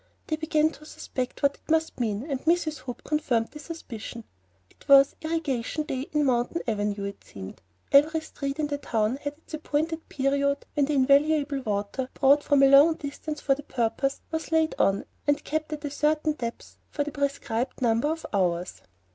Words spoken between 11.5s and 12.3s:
water,